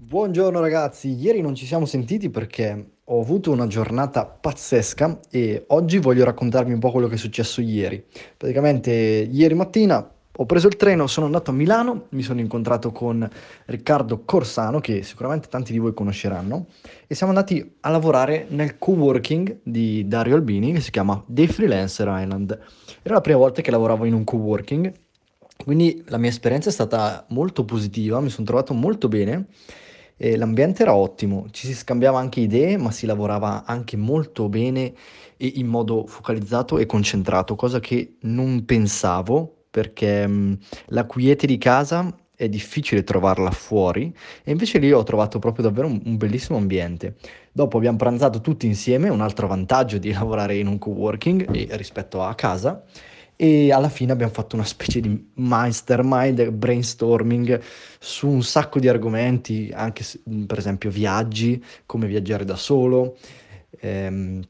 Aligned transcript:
Buongiorno 0.00 0.60
ragazzi, 0.60 1.12
ieri 1.18 1.40
non 1.40 1.56
ci 1.56 1.66
siamo 1.66 1.84
sentiti 1.84 2.30
perché 2.30 2.90
ho 3.02 3.20
avuto 3.20 3.50
una 3.50 3.66
giornata 3.66 4.26
pazzesca 4.26 5.18
e 5.28 5.64
oggi 5.66 5.98
voglio 5.98 6.24
raccontarvi 6.24 6.72
un 6.72 6.78
po' 6.78 6.92
quello 6.92 7.08
che 7.08 7.16
è 7.16 7.18
successo 7.18 7.60
ieri. 7.60 8.04
Praticamente 8.36 8.92
ieri 8.92 9.54
mattina 9.54 10.08
ho 10.36 10.46
preso 10.46 10.68
il 10.68 10.76
treno, 10.76 11.08
sono 11.08 11.26
andato 11.26 11.50
a 11.50 11.54
Milano, 11.54 12.06
mi 12.10 12.22
sono 12.22 12.38
incontrato 12.38 12.92
con 12.92 13.28
Riccardo 13.64 14.22
Corsano, 14.24 14.78
che 14.78 15.02
sicuramente 15.02 15.48
tanti 15.48 15.72
di 15.72 15.78
voi 15.78 15.92
conosceranno, 15.92 16.66
e 17.08 17.16
siamo 17.16 17.32
andati 17.32 17.78
a 17.80 17.90
lavorare 17.90 18.46
nel 18.50 18.78
co-working 18.78 19.58
di 19.64 20.06
Dario 20.06 20.36
Albini 20.36 20.74
che 20.74 20.80
si 20.80 20.92
chiama 20.92 21.20
The 21.26 21.48
Freelancer 21.48 22.06
Island. 22.08 22.56
Era 23.02 23.14
la 23.14 23.20
prima 23.20 23.38
volta 23.38 23.62
che 23.62 23.72
lavoravo 23.72 24.04
in 24.04 24.14
un 24.14 24.22
co-working, 24.22 24.92
quindi 25.64 26.04
la 26.06 26.18
mia 26.18 26.30
esperienza 26.30 26.68
è 26.68 26.72
stata 26.72 27.26
molto 27.30 27.64
positiva, 27.64 28.20
mi 28.20 28.30
sono 28.30 28.46
trovato 28.46 28.72
molto 28.74 29.08
bene 29.08 29.46
e 30.20 30.36
l'ambiente 30.36 30.82
era 30.82 30.94
ottimo, 30.94 31.46
ci 31.52 31.66
si 31.66 31.74
scambiava 31.74 32.18
anche 32.18 32.40
idee, 32.40 32.76
ma 32.76 32.90
si 32.90 33.06
lavorava 33.06 33.64
anche 33.64 33.96
molto 33.96 34.48
bene 34.48 34.92
e 35.36 35.52
in 35.54 35.68
modo 35.68 36.06
focalizzato 36.06 36.76
e 36.78 36.86
concentrato, 36.86 37.54
cosa 37.54 37.78
che 37.78 38.16
non 38.22 38.64
pensavo 38.64 39.66
perché 39.70 40.26
mh, 40.26 40.58
la 40.86 41.06
quiete 41.06 41.46
di 41.46 41.56
casa 41.56 42.12
è 42.34 42.48
difficile 42.48 43.04
trovarla 43.04 43.50
fuori 43.52 44.12
e 44.44 44.50
invece 44.50 44.78
lì 44.78 44.92
ho 44.92 45.02
trovato 45.04 45.38
proprio 45.38 45.64
davvero 45.64 45.86
un, 45.86 46.00
un 46.04 46.16
bellissimo 46.16 46.58
ambiente. 46.58 47.14
Dopo 47.52 47.76
abbiamo 47.76 47.96
pranzato 47.96 48.40
tutti 48.40 48.66
insieme, 48.66 49.08
un 49.08 49.20
altro 49.20 49.46
vantaggio 49.46 49.98
di 49.98 50.10
lavorare 50.12 50.56
in 50.56 50.66
un 50.66 50.78
co-working 50.78 51.54
eh, 51.54 51.76
rispetto 51.76 52.22
a 52.22 52.34
casa 52.34 52.84
e 53.40 53.70
alla 53.70 53.88
fine 53.88 54.10
abbiamo 54.10 54.32
fatto 54.32 54.56
una 54.56 54.64
specie 54.64 54.98
di 54.98 55.30
mastermind, 55.34 56.50
brainstorming 56.50 57.60
su 58.00 58.26
un 58.26 58.42
sacco 58.42 58.80
di 58.80 58.88
argomenti, 58.88 59.70
anche 59.72 60.04
per 60.44 60.58
esempio 60.58 60.90
viaggi, 60.90 61.64
come 61.86 62.08
viaggiare 62.08 62.44
da 62.44 62.56
solo, 62.56 63.16
ehm, 63.78 64.42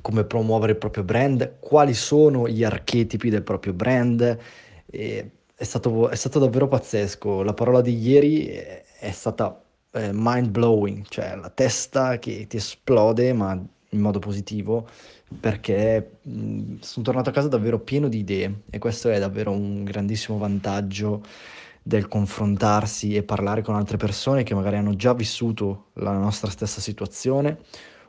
come 0.00 0.24
promuovere 0.24 0.72
il 0.72 0.78
proprio 0.78 1.04
brand, 1.04 1.58
quali 1.60 1.94
sono 1.94 2.48
gli 2.48 2.64
archetipi 2.64 3.30
del 3.30 3.44
proprio 3.44 3.74
brand. 3.74 4.36
E 4.86 5.30
è 5.54 5.62
stato, 5.62 6.08
è 6.08 6.16
stato 6.16 6.40
davvero 6.40 6.66
pazzesco. 6.66 7.44
La 7.44 7.54
parola 7.54 7.80
di 7.80 7.96
ieri 7.96 8.46
è, 8.46 8.82
è 8.98 9.12
stata 9.12 9.62
eh, 9.92 10.10
mind 10.12 10.48
blowing, 10.48 11.04
cioè 11.08 11.36
la 11.36 11.50
testa 11.50 12.18
che 12.18 12.48
ti 12.48 12.56
esplode, 12.56 13.32
ma 13.32 13.64
in 13.92 14.00
modo 14.00 14.18
positivo 14.18 14.86
perché 15.38 16.18
sono 16.80 17.04
tornato 17.04 17.30
a 17.30 17.32
casa 17.32 17.48
davvero 17.48 17.78
pieno 17.80 18.08
di 18.08 18.18
idee 18.18 18.62
e 18.70 18.78
questo 18.78 19.08
è 19.08 19.18
davvero 19.18 19.50
un 19.50 19.84
grandissimo 19.84 20.38
vantaggio 20.38 21.22
del 21.82 22.06
confrontarsi 22.06 23.14
e 23.16 23.22
parlare 23.22 23.62
con 23.62 23.74
altre 23.74 23.96
persone 23.96 24.44
che 24.44 24.54
magari 24.54 24.76
hanno 24.76 24.94
già 24.94 25.14
vissuto 25.14 25.86
la 25.94 26.12
nostra 26.12 26.50
stessa 26.50 26.80
situazione 26.80 27.58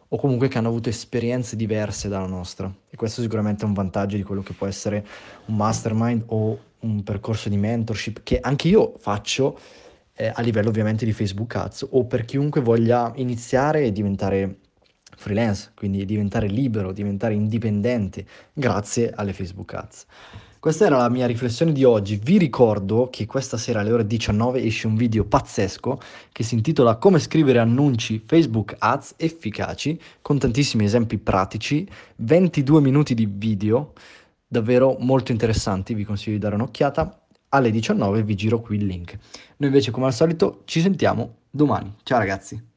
o 0.10 0.18
comunque 0.18 0.48
che 0.48 0.60
hanno 0.60 0.68
avuto 0.68 0.90
esperienze 0.90 1.56
diverse 1.56 2.08
dalla 2.08 2.28
nostra. 2.28 2.72
E 2.88 2.96
questo 2.96 3.22
sicuramente 3.22 3.64
è 3.64 3.68
un 3.68 3.74
vantaggio 3.74 4.16
di 4.16 4.22
quello 4.22 4.44
che 4.44 4.54
può 4.54 4.68
essere 4.68 5.04
un 5.46 5.56
mastermind 5.56 6.24
o 6.28 6.60
un 6.82 7.02
percorso 7.02 7.50
di 7.50 7.58
mentorship 7.58 8.22
che 8.22 8.40
anche 8.40 8.68
io 8.68 8.94
faccio 9.00 9.58
eh, 10.14 10.32
a 10.32 10.42
livello 10.42 10.70
ovviamente 10.70 11.06
di 11.06 11.14
Facebook 11.14 11.56
Ads 11.56 11.88
o 11.92 12.06
per 12.06 12.26
chiunque 12.26 12.62
voglia 12.62 13.12
iniziare 13.16 13.86
e 13.86 13.92
diventare 13.92 14.58
freelance, 15.16 15.72
quindi 15.76 16.06
diventare 16.06 16.48
libero, 16.48 16.92
diventare 16.92 17.34
indipendente 17.34 18.26
grazie 18.54 19.12
alle 19.12 19.34
Facebook 19.34 19.74
Ads. 19.74 20.06
Questa 20.64 20.86
era 20.86 20.96
la 20.96 21.10
mia 21.10 21.28
riflessione 21.28 21.74
di 21.74 21.84
oggi. 21.84 22.16
Vi 22.16 22.38
ricordo 22.38 23.10
che 23.12 23.26
questa 23.26 23.58
sera 23.58 23.82
alle 23.82 23.92
ore 23.92 24.08
19 24.08 24.64
esce 24.64 24.88
un 24.88 24.96
video 24.96 25.26
pazzesco 25.26 26.00
che 26.32 26.44
si 26.44 26.56
intitola 26.56 26.96
Come 26.96 27.20
scrivere 27.20 27.60
annunci 27.60 28.24
Facebook 28.26 28.76
Ads 28.78 29.16
efficaci 29.18 30.00
con 30.22 30.40
tantissimi 30.40 30.86
esempi 30.86 31.18
pratici, 31.18 31.86
22 32.16 32.80
minuti 32.80 33.14
di 33.14 33.26
video 33.30 33.92
davvero 34.48 34.96
molto 35.00 35.32
interessanti, 35.34 35.96
vi 35.96 36.06
consiglio 36.06 36.36
di 36.36 36.42
dare 36.42 36.56
un'occhiata. 36.56 37.26
Alle 37.50 37.70
19 37.70 38.24
vi 38.24 38.36
giro 38.36 38.62
qui 38.62 38.78
il 38.78 38.86
link. 38.86 39.18
Noi 39.58 39.70
invece 39.70 39.92
come 39.92 40.06
al 40.06 40.14
solito 40.14 40.62
ci 40.64 40.80
sentiamo 40.80 41.40
domani. 41.50 41.94
Ciao 42.04 42.20
ragazzi! 42.20 42.73